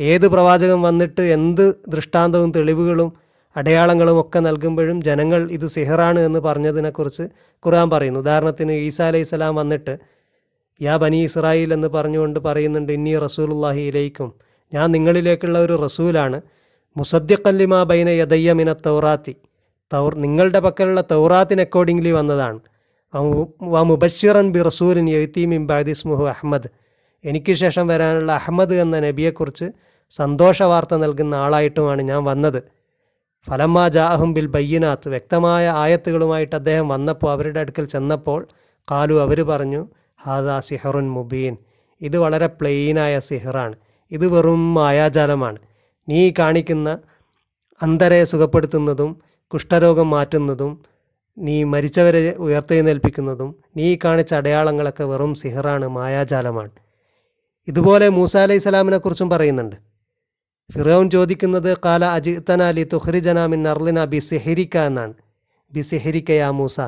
[0.00, 3.10] ഏത് പ്രവാചകൻ വന്നിട്ട് എന്ത് ദൃഷ്ടാന്തവും തെളിവുകളും
[3.56, 7.22] അടയാളങ്ങളും ഒക്കെ നൽകുമ്പോഴും ജനങ്ങൾ ഇത് സിഹറാണ് എന്ന് പറഞ്ഞതിനെക്കുറിച്ച്
[7.66, 8.20] ഖുർആൻ പറയുന്നു.
[8.20, 9.98] ഉദാഹരണത്തിന് ഈസാ അലൈഹി സ്വലാം വന്നിട്ട്
[10.82, 14.34] യാ ബനി ഇസ്രായേൽ എന്ന് പറഞ്ഞുകൊണ്ട് പറയുന്നുണ്ട് ഇന്നി റസൂലുല്ലാഹി ഇലൈക്കും
[14.72, 16.40] ഞാൻ നിങ്ങളിലേക്കുള്ള ഒരു റസൂലാണ്.
[16.96, 19.34] മുസദ്യക്കല്ലിമാ ബൈന യദയ്യ മിന തൗറാത്തി
[19.92, 22.60] തൗർ നിങ്ങളുടെ പക്കലുള്ള തൗറാത്തിന് അക്കോർഡിംഗ്ലി വന്നതാണ്.
[23.62, 26.68] വ മുബഷിറൻ ബി റസൂലിൻ യത്തീമിൻ ബാദിസ്മുഹു അഹമ്മദ്
[27.24, 29.64] എനിക്ക് ശേഷം വരാനുള്ള അഹമ്മദ് എന്ന നബിയെക്കുറിച്ച്
[30.10, 32.60] സന്തോഷ വാർത്ത നൽകുന്ന ആളായിട്ടുമാണ് ഞാൻ വന്നത്.
[33.48, 35.08] ഫലമ്മ ജാഹും ബിൽ ബയ്യനാത്ത്.
[35.08, 38.46] വ്യക്തമായ ആയത്തുകളുമായിട്ട് അദ്ദേഹം വന്നപ്പോൾ അവരുടെ അടുക്കൽ ചെന്നപ്പോൾ
[38.90, 39.88] കാലു അവർ പറഞ്ഞു
[40.26, 41.56] ഹാദാ സിഹറുൻ മുബീൻ.
[42.00, 43.74] ഇത് വളരെ പ്ലെയിനായ സിഹറാണ്.
[44.10, 45.58] ഇത് വെറും മായാജാലമാണ്.
[46.08, 46.98] നീ കാണിക്കുന്ന
[47.82, 49.20] അന്തരെ സുഖപ്പെടുത്തുന്നതും
[49.52, 50.84] കുഷ്ഠരോഗം മാറ്റുന്നതും
[51.38, 56.70] നീ മരിച്ചവരെ ഉയർത്തെഴുന്നേൽപ്പിക്കുന്നതും നീ കാണിച്ച അടയാളങ്ങളൊക്കെ വെറും സിഹറാണ് മായാജാലമാണ്.
[57.68, 59.76] ഇതുപോലെ മൂസ അലൈഹി സ്വലാമിനെ കുറിച്ചും പറയുന്നുണ്ട്.
[60.72, 65.14] ഫിറോൻ ചോദിക്കുന്നത് കാല അജിത്തന അലി തുഹ്രിജന മിൻ അർലിന ബി സിഹരിക്ക എന്നാണ്.
[65.72, 66.80] ബി സിഹരിക്കയാ മൂസ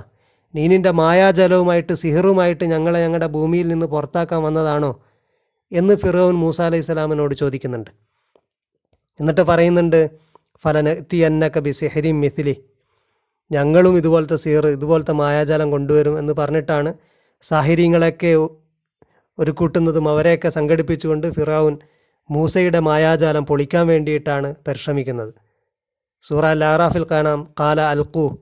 [0.54, 5.02] നീ നിന്റെ മായാജലവുമായിട്ട് സിഹറുമായിട്ട് ഞങ്ങളെ ഞങ്ങളുടെ ഭൂമിയിൽ നിന്ന് പുറത്താക്കാൻ വന്നതാണോ?
[5.72, 7.90] എന്ന് ഫിറോൻ മൂസ അലൈഹി സ്വലാമിനോട് ചോദിക്കുന്നുണ്ട്.
[9.20, 10.10] എന്നിട്ട് പറയുന്നുണ്ട്
[10.64, 12.56] ഫലനത്തി എന്നക്ക ബി സിഹരി മിഥിലി.
[13.52, 16.94] ഞങ്ങളും ഇതുപോലത്തെ സീർ ഇതുപോലത്തെ മായാജാലം കൊണ്ടുവരും എന്ന് പറഞ്ഞിട്ടാണ്
[17.42, 18.32] സാഹിര്യങ്ങളൊക്കെ
[19.38, 21.78] ഒരു കൂട്ടുന്നതും അവരെയൊക്കെ സംഘടിപ്പിച്ചുകൊണ്ട് ഫിറാവുൻ
[22.30, 25.32] മൂസയുടെ മായാജാലം പൊളിക്കാൻ വേണ്ടിയിട്ടാണ് പരിശ്രമിക്കുന്നത്.
[26.22, 28.38] സൂറ ലാറാഫിൽ കാണാം കാല അൽക്കു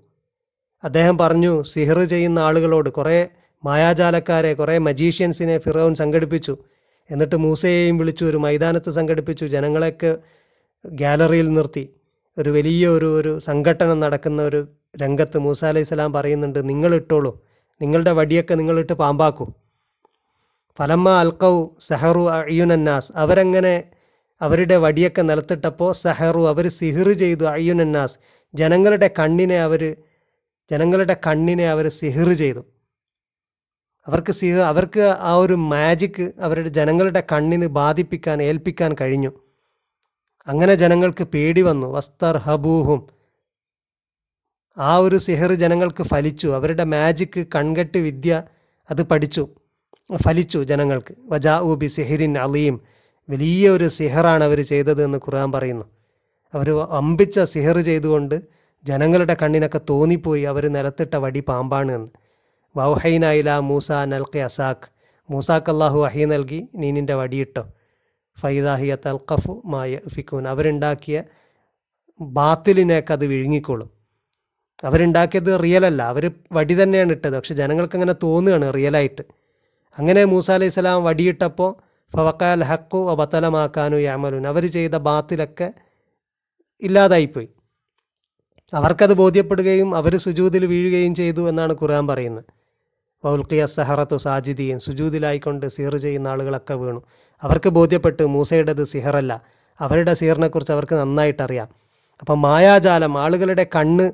[0.84, 3.28] അദ്ദേഹം പറഞ്ഞു സിഹർ ചെയ്യുന്ന ആളുകളോട് കുറേ
[3.64, 6.54] മായാജാലക്കാരെ കുറേ മജീഷ്യൻസിനെ ഫിറോൻ സംഘടിപ്പിച്ചു.
[7.10, 10.16] എന്നിട്ട് മൂസയെയും വിളിച്ചു ഒരു മൈതാനത്ത് സംഘടിപ്പിച്ചു ജനങ്ങളെയൊക്കെ
[10.84, 11.84] ഗാലറിയിൽ നിർത്തി.
[12.38, 14.60] ഒരു വലിയ ഒരു ഒരു സംഘട്ടനം നടക്കുന്ന ഒരു
[15.02, 17.42] രംഗത്ത് മൂസ അലൈഹി സ്വലാം പറയുന്നുണ്ട് നിങ്ങൾ ഇട്ടോളൂ.
[17.82, 19.46] നിങ്ങളുടെ വടിയൊക്കെ നിങ്ങളിട്ട് പാമ്പാക്കൂ.
[20.78, 23.84] ഫലമ്മ അൽക്കൗ സഹറു അയ്യുനന്നാസ് അവരങ്ങനെ
[24.40, 28.18] അവരുടെ വടിയൊക്കെ നിലത്തിട്ടപ്പോൾ സഹറു അവർ സിഹിർ ചെയ്തു അയ്യുനന്നാസ്
[28.54, 29.82] ജനങ്ങളുടെ കണ്ണിനെ അവർ
[30.70, 32.62] ജനങ്ങളുടെ കണ്ണിനെ അവർ സിഹിർ ചെയ്തു.
[34.06, 39.30] അവർക്ക് സിഹ അവർക്ക് ആ ഒരു മാജിക്ക് അവരുടെ ജനങ്ങളുടെ കണ്ണിന് ബാധിപ്പിക്കാൻ ഏൽപ്പിക്കാൻ കഴിഞ്ഞു.
[40.46, 41.86] അങ്ങനെ ജനങ്ങൾക്ക് പേടി വന്നു.
[41.86, 43.06] വസ്തർ ഹബൂഹും
[44.78, 46.48] ആ ഒരു സിഹർ ജനങ്ങൾക്ക് ഫലിച്ചു.
[46.48, 48.42] അവരുടെ മാജിക്ക് കൺകെട്ട് വിദ്യ
[48.90, 49.48] അത് പഠിച്ചു.
[50.16, 51.14] ഫലിച്ചു ജനങ്ങൾക്ക്.
[51.28, 52.80] വജാ ബി സിഹിറിൻ അലീം.
[53.30, 55.84] വലിയ ഒരു സിഹറാണ് അവർ ചെയ്തത് എന്ന് ഖുർആൻ പറയുന്നു.
[56.54, 58.42] അവർ അമ്പിച്ച സിഹർ ചെയ്തുകൊണ്ട്
[58.84, 60.42] ജനങ്ങളുടെ കണ്ണിനൊക്കെ തോന്നിപ്പോയി.
[60.42, 62.08] അവർ നിലത്തിട്ട വടി പാമ്പാണ് എന്ന്.
[62.76, 64.90] വൗഹൈനായില മൂസ നൽകെ അസാഖ്.
[65.30, 67.68] മൂസാക്ക് അള്ളാഹു അഹി നൽകി നീ നിന്റെ വടിയിട്ടോ.
[68.40, 71.22] ഫൈദാഹിയ തൽഖഫു മായ ഫിക്കൂൻ അവരുണ്ടാക്കിയ
[72.20, 73.90] ബാത്തിലിനേക്ക് അത് വിഴുങ്ങിക്കോളും.
[74.84, 76.02] അവരുണ്ടാക്കിയത് റിയൽ അല്ല.
[76.02, 77.36] അവർ വടി തന്നെയാണ് ഇട്ടത്.
[77.36, 79.22] പക്ഷെ ജനങ്ങൾക്ക് അങ്ങനെ തോന്നുകയാണ് റിയലായിട്ട്.
[79.98, 81.74] അങ്ങനെ മൂസ അലൈഹി സ്വലാം വടിയിട്ടപ്പോൾ
[82.16, 85.72] ഫവക്കാൽ ഹക്കു അബത്തലമാക്കാനു യാമലൂൻ അവർ ചെയ്ത ബാത്തിലൊക്കെ
[86.82, 87.48] ഇല്ലാതായിപ്പോയി.
[88.74, 92.44] അവർക്കത് ബോധ്യപ്പെടുകയും അവർ സുജൂതിൽ വീഴുകയും ചെയ്തു എന്നാണ് ഖുർആൻ പറയുന്നത്.
[93.24, 97.02] വൗൽക്കിയ സഹറത്തു സാജിദിയും സുജൂതിലായിക്കൊണ്ട് സീർ ചെയ്യുന്ന ആളുകളൊക്കെ വീണു.
[97.42, 99.42] അവർക്ക് ബോധ്യപ്പെട്ട് മൂസയുടേത് സിഹറല്ല.
[99.80, 101.68] അവരുടെ സീറിനെക്കുറിച്ച് അവർക്ക് നന്നായിട്ടറിയാം.
[102.20, 104.10] അപ്പം മായാജാലം ആളുകളുടെ കണ്ണ്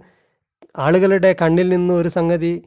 [0.78, 2.64] ആളുകളുടെ കണ്ണിൽ നിന്ന് ഒരു സംഗതി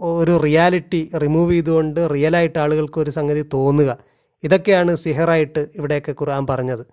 [0.00, 3.96] ഒരു റിയാലിറ്റി റിമൂവ് ചെയ്തുകൊണ്ട് റിയലായിട്ട് ആളുകൾക്ക് ഒരു സംഗതി തോന്നുക.
[4.44, 6.86] ഇതൊക്കെയാണ് സിഹറായിട്ട് ഇവിടെയൊക്കെ ഖുർആൻ പറഞ്ഞത്.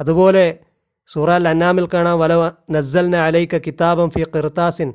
[0.00, 0.58] അതുപോലെ
[1.06, 4.94] സൂറ അന്നാമിൽ കാണാം വല നസ്സൽന അലൈക്ക കിതാബം ഫി ഖിർത്താസിൻ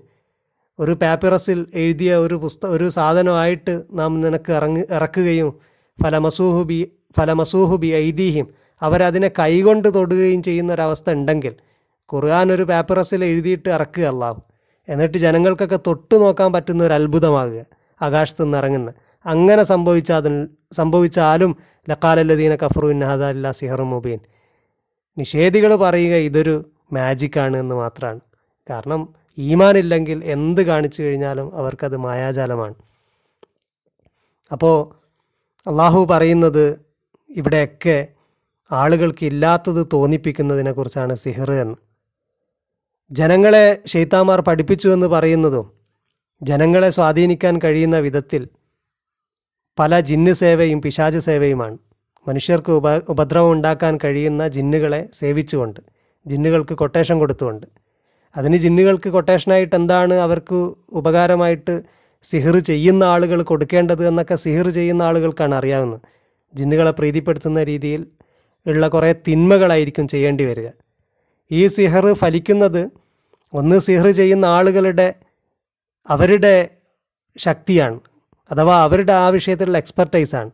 [0.79, 5.49] ഒരു പാപ്പിറസിൽ എഴുതിയ ഒരു പുസ്ത ഒരു സാധനമായിട്ട് നാം നിനക്ക് ഇറങ്ങി ഇറക്കുകയും
[6.03, 8.47] ഫലമസൂഹു ബി ഫലമസൂഹു ബി ഐദീഹിം
[8.81, 11.53] അവരതിനെ കൈകൊണ്ട് തൊടുകയും ചെയ്യുന്ന ഒരവസ്ഥ ഉണ്ടെങ്കിൽ
[12.13, 14.43] ഖുർആൻ ഒരു പേപ്പറസിൽ എഴുതിയിട്ട് ഇറക്കുക അല്ലാവും
[14.87, 17.61] എന്നിട്ട് ജനങ്ങൾക്കൊക്കെ തൊട്ടു നോക്കാൻ പറ്റുന്ന ഒരു അത്ഭുതമാകുക.
[18.01, 18.89] ആകാശത്തു നിന്ന് ഇറങ്ങുന്ന.
[19.25, 20.25] അങ്ങനെ സംഭവിച്ചാൽ
[20.71, 21.51] സംഭവിച്ചാലും
[21.89, 24.19] ലക്കാലല്ലദീന കഫറു ഇന്നഹദ അല്ല സിഹറു മുബീൻ.
[25.17, 26.55] നിഷേധികൾ പറയുക ഇതൊരു
[26.93, 28.21] മാജിക്കാണ് എന്ന് മാത്രമാണ്
[28.69, 29.01] കാരണം
[29.37, 32.75] ഈമാനില്ലെങ്കിൽ എന്ത് കാണിച്ചു കഴിഞ്ഞാലും അവർക്കത് മായാജാലമാണ്.
[34.51, 34.75] അപ്പോൾ
[35.67, 36.85] അള്ളാഹു പറയുന്നത്
[37.29, 38.07] ഇവിടെയൊക്കെ
[38.71, 41.75] ആളുകൾക്ക് ഇല്ലാത്തത് തോന്നിപ്പിക്കുന്നതിനെക്കുറിച്ചാണ് സിഹർ എന്ന്.
[43.11, 45.73] ജനങ്ങളെ ഷെയ്ത്താമാർ പഠിപ്പിച്ചു എന്ന് പറയുന്നതും
[46.41, 48.47] ജനങ്ങളെ സ്വാധീനിക്കാൻ കഴിയുന്ന വിധത്തിൽ
[49.79, 51.77] പല ജിന്ന് സേവയും പിശാച് സേവയുമാണ്.
[52.27, 55.79] മനുഷ്യർക്ക് ഉപ ഉപദ്രവം ഉണ്ടാക്കാൻ കഴിയുന്ന ജിന്നുകളെ സേവിച്ചുകൊണ്ട്
[56.27, 57.82] ജിന്നുകൾക്ക് കൊട്ടേഷൻ കൊടുത്തുകൊണ്ട്.
[58.37, 61.81] അതിന് ജിന്നുകൾക്ക് കൊട്ടേഷനായിട്ട് എന്താണ് അവർക്ക് ഉപകാരമായിട്ട്
[62.23, 66.01] സിഹിർ ചെയ്യുന്ന ആളുകൾ കൊടുക്കേണ്ടത് എന്നൊക്കെ സിഹിർ ചെയ്യുന്ന ആളുകൾക്കാണ് അറിയാവുന്നത്.
[66.55, 68.07] ജിന്നുകളെ പ്രീതിപ്പെടുത്തുന്ന രീതിയിൽ
[68.67, 70.69] ഉള്ള കുറേ തിന്മകളായിരിക്കും ചെയ്യേണ്ടി വരിക.
[71.51, 72.91] ഈ സിഹർ ഫലിക്കുന്നത്
[73.53, 75.13] ഒന്ന് സിഹർ ചെയ്യുന്ന ആളുകളുടെ
[76.09, 76.69] അവരുടെ
[77.37, 77.99] ശക്തിയാണ്
[78.51, 80.51] അഥവാ അവരുടെ ആ വിഷയത്തിലുള്ള എക്സ്പെർട്ടൈസാണ്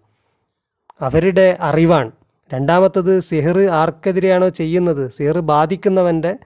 [1.01, 2.11] അവരുടെ അറിവാണ്.
[2.53, 5.11] രണ്ടാമത്തത് സിഹർ ആർക്കെതിരെയാണോ ചെയ്യുന്നത്?
[5.11, 6.37] സിഹർ ബാധിക്കുന്നവന്റെ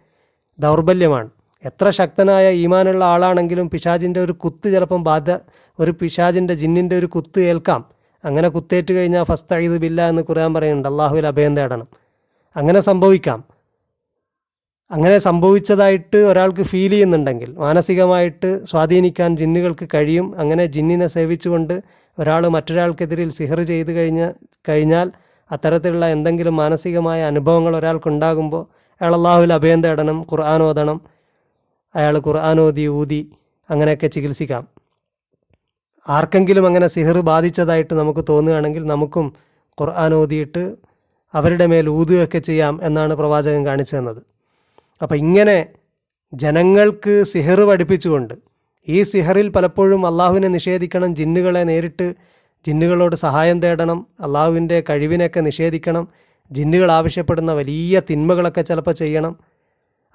[0.59, 1.29] ദൗർബല്യമാണ്.
[1.65, 5.31] എത്ര ശക്തനായ ഈമാനുള്ള ആളാണെങ്കിലും പിശാജിന്റെ ഒരു കുത്ത് ചിലപ്പം ബാധ
[5.79, 7.85] ഒരു പിശാജിന്റെ ജിന്നിന്റെ ഒരു കുത്ത് ഏൽക്കാം.
[8.25, 11.87] അങ്ങനെ കുത്തേറ്റ് കഴിഞ്ഞാൽ ഫസ്റ്റ് ഐദ് ബില്ല എന്ന് ഖുർആൻ പറയുന്നുണ്ട് അള്ളാഹുവിൽ അഭയം തേടണം.
[12.55, 13.43] അങ്ങനെ സംഭവിക്കാം.
[14.91, 20.39] അങ്ങനെ സംഭവിച്ചതായിട്ട് ഒരാൾക്ക് ഫീൽ ചെയ്യുന്നുണ്ടെങ്കിൽ മാനസികമായിട്ട് സ്വാധീനിക്കാൻ ജിന്നുകൾക്ക് കഴിയും.
[20.39, 21.81] അങ്ങനെ ജിന്നിനെ സേവിച്ചുകൊണ്ട്
[22.19, 24.31] ഒരാൾ മറ്റൊരാൾക്കെതിരിൽ സിഹർ ചെയ്ത് കഴിഞ്ഞ
[24.69, 25.11] കഴിഞ്ഞാൽ
[25.51, 30.97] അത്തരത്തിലുള്ള എന്തെങ്കിലും മാനസികമായ അനുഭവങ്ങൾ ഒരാൾക്കുണ്ടാകുമ്പോൾ അയാൾ അള്ളാഹുവിൽ അഭയം തേടണം ഖുർആൻ ഓതണം
[31.95, 33.21] അയാൾ ഖുർആൻ ഓതി ഊതി
[33.69, 34.63] അങ്ങനെയൊക്കെ ചികിത്സിക്കാം.
[36.05, 39.27] ആർക്കെങ്കിലും അങ്ങനെ സിഹർ ബാധിച്ചതായിട്ട് നമുക്ക് തോന്നുകയാണെങ്കിൽ നമുക്കും
[39.81, 40.13] ഖുർആൻ
[41.33, 44.21] അവരുടെ മേൽ ഊതുകയൊക്കെ ചെയ്യാം എന്നാണ് പ്രവാചകൻ കാണിച്ചു തന്നത്.
[45.01, 45.57] അപ്പം ഇങ്ങനെ
[46.33, 48.35] ജനങ്ങൾക്ക് സിഹർ പഠിപ്പിച്ചുകൊണ്ട്
[48.87, 52.07] ഈ സിഹറിൽ പലപ്പോഴും അള്ളാഹുവിനെ നിഷേധിക്കണം ജിന്നുകളെ നേരിട്ട്
[52.65, 56.05] ജിന്നുകളോട് സഹായം തേടണം അള്ളാഹുവിന്റെ കഴിവിനെയൊക്കെ നിഷേധിക്കണം
[56.51, 59.39] ജിന്നുകൾ ആവശ്യപ്പെടുന്ന വലിയ തിന്മകളൊക്കെ ചിലപ്പോൾ ചെയ്യണം.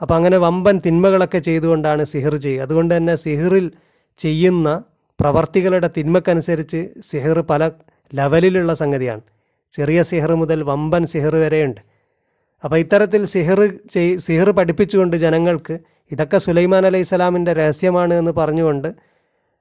[0.00, 2.62] അപ്പം അങ്ങനെ വമ്പൻ തിന്മകളൊക്കെ ചെയ്തുകൊണ്ടാണ് സിഹർ ചെയ്യുക.
[2.62, 3.72] അതുകൊണ്ട് തന്നെ സിഹിറിൽ
[4.18, 4.84] ചെയ്യുന്ന
[5.20, 7.70] പ്രവർത്തികളുടെ തിന്മക്കനുസരിച്ച് സിഹിർ പല
[8.14, 9.20] ലെവലിലുള്ള സംഗതിയാണ്.
[9.72, 11.80] ചെറിയ സിഹർ മുതൽ വമ്പൻ സിഹർ വരെയുണ്ട്.
[12.64, 15.78] അപ്പോൾ ഇത്തരത്തിൽ സിഹർ ചെയ് സിഹർ പഠിപ്പിച്ചുകൊണ്ട് ജനങ്ങൾക്ക്
[16.12, 18.94] ഇതൊക്കെ സുലൈമാൻ അലൈഹി സ്വലാമിന്റെ രഹസ്യമാണ് എന്ന് പറഞ്ഞുകൊണ്ട്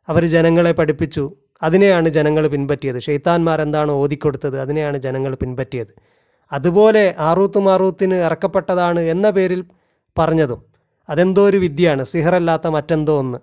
[0.08, 1.32] അവർ ജനങ്ങളെ പഠിപ്പിച്ചു.
[1.64, 3.00] അതിനെയാണ് ജനങ്ങൾ പിൻപറ്റിയത്.
[3.02, 4.60] ഷെയ്ത്താന്മാരെന്താണ് ഓതിക്കൊടുത്തത്?
[4.60, 6.17] അതിനെയാണ് ജനങ്ങൾ പിൻപറ്റിയത്.
[6.52, 9.66] അതുപോലെ ആറൂത്ത് മാറൂത്തിന് ഇറക്കപ്പെട്ടതാണ് എന്ന പേരിൽ
[10.18, 10.62] പറഞ്ഞതും
[11.10, 13.38] അതെന്തോ ഒരു വിദ്യയാണ് സിഹറല്ലാത്ത മറ്റെന്തോ ഒന്ന്.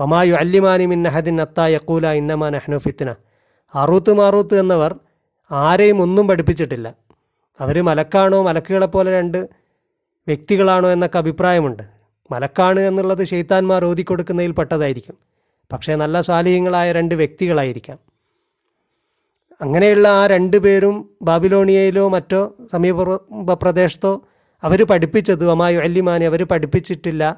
[0.00, 3.14] വമായു അല്ലിമാനി മിന്നഹദിൻ അത്ത അത്താ യക്കൂല ഇന്നമാൻ അഹ്നുഫിത്തിന
[3.74, 4.98] ആറൂത്ത് മാറൂത്ത് എന്നവർ
[5.50, 6.94] ആരെയും ഒന്നും പഠിപ്പിച്ചിട്ടില്ല.
[7.60, 9.38] അവർ മലക്കാണോ മലക്കുകളെപ്പോലെ രണ്ട്
[10.26, 11.82] വ്യക്തികളാണോ എന്നൊക്കെ അഭിപ്രായമുണ്ട്.
[12.32, 15.16] മലക്കാണ് എന്നുള്ളത് ഷെയ്ത്താന്മാർ ഓതിക്കൊടുക്കുന്നതിൽ പെട്ടതായിരിക്കും
[15.72, 18.05] പക്ഷേ നല്ല സ്വാലിഹ്യങ്ങളായ രണ്ട് വ്യക്തികളായിരിക്കാം.
[19.60, 24.22] അങ്ങനെയുള്ള ആ രണ്ട് പേരും ബാബിലോണിയയിലോ മറ്റോ സമീപ പ്രദേശത്തോ
[24.62, 27.36] അവർ പഠിപ്പിച്ചത് അമായു അല്ലിമാനെ അവർ പഠിപ്പിച്ചിട്ടില്ല.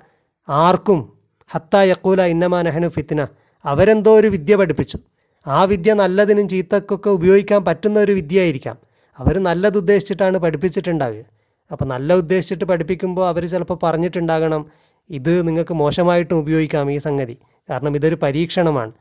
[0.48, 1.12] ആർക്കും
[1.48, 3.26] ഹത്ത യക്കൂല ഇന്നമാ നെഹനു ഫിത്തിന
[3.64, 4.98] അവരെന്തോ ഒരു വിദ്യ പഠിപ്പിച്ചു.
[5.46, 8.76] ആ വിദ്യ നല്ലതിനും ചീത്തക്കൊക്കെ ഉപയോഗിക്കാൻ പറ്റുന്ന ഒരു വിദ്യ ആയിരിക്കാം
[9.18, 11.24] അവർ നല്ലത് ഉദ്ദേശിച്ചിട്ടാണ് പഠിപ്പിച്ചിട്ടുണ്ടാവുക.
[11.72, 14.66] അപ്പോൾ നല്ല ഉദ്ദേശിച്ചിട്ട് പഠിപ്പിക്കുമ്പോൾ അവർ ചിലപ്പോൾ പറഞ്ഞിട്ടുണ്ടാകണം
[15.10, 17.38] ഇത് നിങ്ങൾക്ക് മോശമായിട്ടും ഉപയോഗിക്കാം ഈ സംഗതി.
[17.70, 18.92] കാരണം ഇതൊരു പരീക്ഷണമാണ്.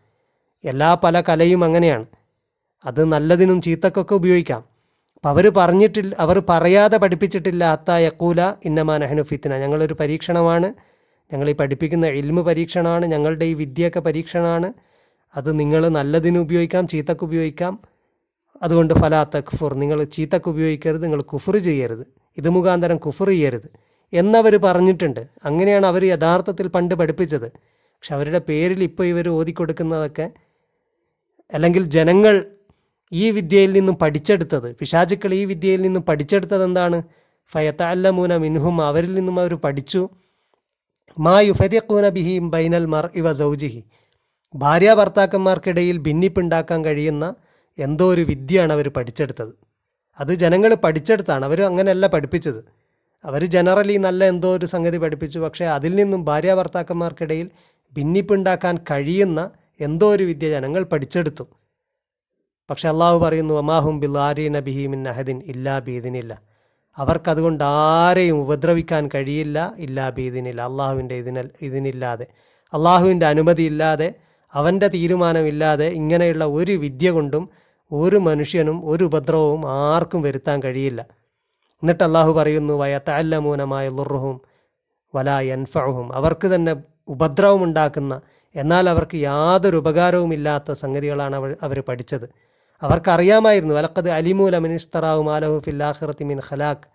[0.66, 2.06] എല്ലാ പല കലയും അങ്ങനെയാണ്.
[2.88, 4.64] അത് നല്ലതിനും ചീത്തക്കൊക്കെ ഉപയോഗിക്കാം.
[5.16, 10.74] അപ്പം അവർ പറഞ്ഞിട്ടില്ല അവർ പറയാതെ പഠിപ്പിച്ചിട്ടില്ല അത്ത യക്കൂല ഇന്നമാ നെഹനു ഫിത്തിന ഞങ്ങളൊരു പരീക്ഷണമാണ്.
[11.34, 13.06] ഞങ്ങൾ ഈ പഠിപ്പിക്കുന്ന ഇൽമ പരീക്ഷണമാണ്.
[13.06, 14.74] ഞങ്ങളുടെ ഈ വിദ്യയൊക്കെ പരീക്ഷണമാണ്.
[15.36, 17.80] അത് നിങ്ങൾ നല്ലതിന് ഉപയോഗിക്കാം ചീത്തക്ക് ഉപയോഗിക്കാം.
[18.64, 22.08] അതുകൊണ്ട് ഫലാ തക്ഫുർ നിങ്ങൾ ചീത്തക്ക് ഉപയോഗിക്കരുത് നിങ്ങൾ കുഫർ ചെയ്യരുത്.
[22.38, 23.72] ഇത് മുഖാന്തരം കുഫർ ചെയ്യരുത്.
[24.14, 25.28] എന്നവർ പറഞ്ഞിട്ടുണ്ട്.
[25.46, 27.52] അങ്ങനെയാണ് അവർ യഥാർത്ഥത്തിൽ പണ്ട് പഠിപ്പിച്ചത്.
[27.72, 30.32] പക്ഷെ അവരുടെ പേരിൽ ഇപ്പോൾ ഇവർ ഓതിക്കൊടുക്കുന്നതൊക്കെ
[31.54, 32.46] അല്ലെങ്കിൽ ജനങ്ങൾ
[33.12, 37.04] ഈ വിദ്യയിൽ നിന്നും പഠിച്ചെടുത്തത് പിശാചുക്കൾ ഈ വിദ്യയിൽ നിന്നും പഠിച്ചെടുത്തത് എന്താണ്?
[37.52, 40.10] ഫയത്തല്ലമൂന മിൻഹും അവരിൽ നിന്നും അവർ പഠിച്ചു.
[41.20, 43.84] മാ യുഫരിഖൂന ബിഹിയും ബൈനൽ മർ ഇവ സൗജിഹി.
[44.56, 47.36] ഭാര്യ ഭർത്താക്കന്മാർക്കിടയിൽ ഭിന്നിപ്പുണ്ടാക്കാൻ കഴിയുന്ന
[47.80, 49.54] എന്തോ ഒരു വിദ്യയാണ് അവർ പഠിച്ചെടുത്തത്.
[50.20, 51.46] അത് ജനങ്ങൾ പഠിച്ചെടുത്താണ്.
[51.46, 52.66] അവർ അങ്ങനെയല്ല പഠിപ്പിച്ചത്.
[53.26, 55.40] അവർ ജനറലി നല്ല എന്തോ ഒരു സംഗതി പഠിപ്പിച്ചു.
[55.40, 57.50] പക്ഷേ അതിൽ നിന്നും ഭാര്യ ഭർത്താക്കന്മാർക്കിടയിൽ
[57.94, 61.44] ഭിന്നിപ്പുണ്ടാക്കാൻ കഴിയുന്ന എന്തോ ഒരു വിദ്യ ജനങ്ങൾ പഠിച്ചെടുത്തു.
[62.70, 66.42] പക്ഷെ അള്ളാഹു പറയുന്നു അമാഹും ബിൽ ആരി ബിഹിമിൻ അഹദിൻ ഇല്ലാ ബീദിനില്ല
[67.00, 72.28] അവർക്കതുകൊണ്ട് ആരെയും ഉപദ്രവിക്കാൻ കഴിയില്ല ഇല്ലാ ബീദിനില്ല അള്ളാഹുവിന്റെ ഇതിന ഇതിനില്ലാതെ.
[72.74, 74.14] അള്ളാഹുവിന്റെ അനുമതി ഇല്ലാതെ
[74.54, 77.50] അവന്റെ തീരുമാനമില്ലാതെ ഇങ്ങനെയുള്ള ഒരു വിദ്യ കൊണ്ടും
[77.92, 81.02] ഒരു മനുഷ്യനും ഒരു ഉപദ്രവവും ആർക്കും വരുത്താൻ കഴിയില്ല.
[81.84, 84.42] എന്നിട്ട് അള്ളാഹു പറയുന്നു വയത്തല്ലമൂനമായ ലുറുഹും
[85.16, 86.76] വല എൻഫഹും അവർക്ക് തന്നെ
[87.08, 88.22] ഉപദ്രവമുണ്ടാക്കുന്ന
[88.56, 92.47] എന്നാൽ അവർക്ക് യാതൊരു ഉപകാരവുമില്ലാത്ത സംഗതികളാണ് അവർ പഠിച്ചത്.
[92.82, 96.86] അവർക്കറിയാമായിരുന്നു വലക്കത് അലിമൂല മിനിസ്തറാവു മാലഹു ഫില്ലാഹിറത്തി മിൻ ഖലാഖ്.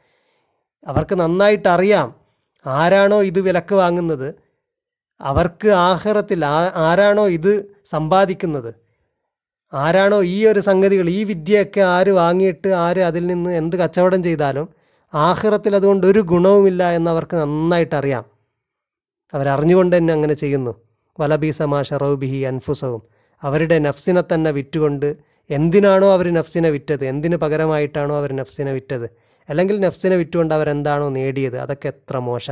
[0.86, 2.14] അവർക്ക് നന്നായിട്ട് അറിയാം
[2.66, 4.34] ആരാണോ ഇത് വിലക്ക് വാങ്ങുന്നത്
[5.20, 8.74] അവർക്ക് ആഹ്റത്തിൽ ആരാണോ ഇത് സമ്പാദിക്കുന്നത്
[9.74, 14.68] ആരാണോ ഈ ഒരു സംഗതികൾ ഈ വിദ്യയൊക്കെ ആര് വാങ്ങിയിട്ട് ആര് അതിൽ നിന്ന് എന്ത് കച്ചവടം ചെയ്താലും
[15.14, 18.24] ആഹ്റത്തിൽ അതുകൊണ്ട് ഒരു ഗുണവുമില്ല എന്നവർക്ക് നന്നായിട്ട് അറിയാം
[19.34, 20.74] അവരറിഞ്ഞുകൊണ്ട് തന്നെ അങ്ങനെ ചെയ്യുന്നു.
[21.20, 23.02] വലബീസമാ ഷറൗബിഹി അൻഫുസവും
[23.42, 27.04] അവരുടെ നഫ്സിനെ തന്നെ വിറ്റുകൊണ്ട് എന്തിനാണോ അവർ നഫ്സിനെ വിറ്റത്?
[27.04, 29.10] എന്തിന് പകരമായിട്ടാണോ അവർ നഫ്സിനെ വിറ്റത്?
[29.48, 31.58] അല്ലെങ്കിൽ നഫ്സിനെ വിറ്റുകൊണ്ട് അവരെന്താണോ നേടിയത്?
[31.58, 32.50] അതൊക്കെ എത്ര മോശ.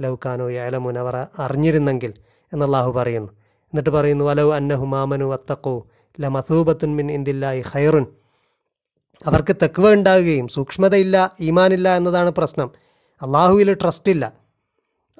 [0.00, 2.14] ലൗക്കാനോ യാലമുൻ അവർ അറിഞ്ഞിരുന്നെങ്കിൽ
[2.52, 3.32] എന്നല്ലാഹു പറയുന്നു.
[3.62, 5.86] എന്നിട്ട് പറയുന്നു വലവ് അന്നഹു മാമനു അത്തക്കോ
[6.20, 8.06] ല മസൂബത്തുൻ മിൻ ഇന്ദില്ലായി ഖൈറുൻ.
[9.26, 12.70] അവർക്ക് തെക്കുവ ഉണ്ടാകുകയും സൂക്ഷ്മതയില്ല ഈമാനില്ല എന്നതാണ് പ്രശ്നം.
[13.22, 14.32] അള്ളാഹുവിൽ ട്രസ്റ്റ് ഇല്ല.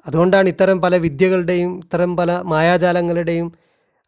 [0.07, 3.53] അതുകൊണ്ടാണ് ഇത്തരം പല വിദ്യകളുടെയും ഇത്തരം പല മായാജാലങ്ങളുടെയും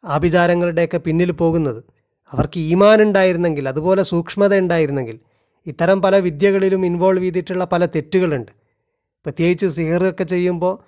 [0.06, 1.84] ആഭിചാരങ്ങളുടെയൊക്കെ പിന്നിൽ പോകുന്നത്.
[2.34, 5.20] അവർക്ക് ഈമാൻ ഉണ്ടായിരുന്നെങ്കിൽ അതുപോലെ സൂക്ഷ്മത ഉണ്ടായിരുന്നെങ്കിൽ
[5.68, 8.52] ഇത്തരം പല വിദ്യകളിലും ഇൻവോൾവ് ചെയ്തിട്ടുള്ള പല തെറ്റുകളുണ്ട്.
[9.24, 10.80] പ്രത്യേകിച്ച് സിഹറൊക്കെ ചെയ്യുമ്പോൾ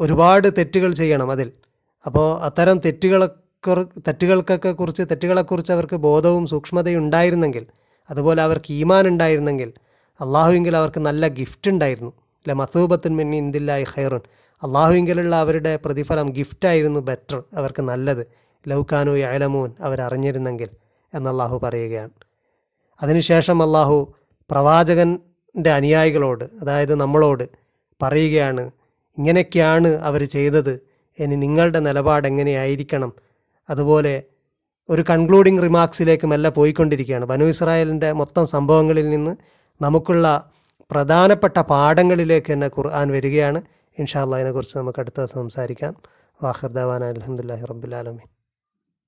[0.00, 1.52] ഒരുപാട് തെറ്റുകൾ ചെയ്യണം അതിൽ.
[2.06, 7.66] അപ്പോൾ അത്തരം തെറ്റുകളൊക്കെ തെറ്റുകൾക്കൊക്കെ കുറിച്ച് തെറ്റുകളെക്കുറിച്ച് അവർക്ക് ബോധവും സൂക്ഷ്മതയും ഉണ്ടായിരുന്നെങ്കിൽ
[8.10, 9.72] അതുപോലെ അവർക്ക് ഈമാൻ ഉണ്ടായിരുന്നെങ്കിൽ
[10.20, 12.10] അള്ളാഹുവിങ്കിൽ അവർക്ക് നല്ല ഗിഫ്റ്റ് ഉണ്ടായിരുന്നു.
[12.10, 14.20] അല്ലെ മസൂബത്തിൻ മിന്നി ഇന്ദില്ലായി ഖൈറുൻ.
[14.62, 18.26] അള്ളാഹുവിങ്കിലുള്ള അവരുടെ പ്രതിഫലം ഗിഫ്റ്റായിരുന്നു ബെറ്റർ അവർക്ക് നല്ലത്.
[18.68, 20.68] ലൗക്കാനു യലമൂൻ അവരറിഞ്ഞിരുന്നെങ്കിൽ
[21.14, 22.10] എന്നല്ലാഹു പറയുകയാണ്.
[23.02, 24.14] അതിനുശേഷം അള്ളാഹു
[24.50, 27.48] പ്രവാചകന്റെ അനുയായികളോട് അതായത് നമ്മളോട്
[28.02, 28.70] പറയുകയാണ്
[29.18, 30.80] ഇങ്ങനെയൊക്കെയാണ് അവർ ചെയ്തത്.
[31.18, 33.12] ഇനി നിങ്ങളുടെ നിലപാട് എങ്ങനെയായിരിക്കണം?
[33.70, 34.22] അതുപോലെ
[34.90, 37.24] ഒരു കൺക്ലൂഡിംഗ് റിമാർക്സിലേക്ക് മെല്ലെ പോയിക്കൊണ്ടിരിക്കുകയാണ്.
[37.24, 39.36] ബനു ഇസ്രായേലിന്റെ മൊത്തം സംഭവങ്ങളിൽ നിന്ന്
[39.82, 40.50] നമുക്കുള്ള
[40.90, 43.62] പ്രധാനപ്പെട്ട പാഠങ്ങളിലേക്ക് തന്നെ ഖുർആൻ വരികയാണ്.
[43.98, 45.96] ഇൻഷാ അള്ളാഹിനെ കുറിച്ച് നമുക്ക് അടുത്ത സംസാരിക്കാം.
[46.42, 48.37] വാഹിർദാൻ അലഹമുല്ലാഹി റബ്ബുലാലമീൻ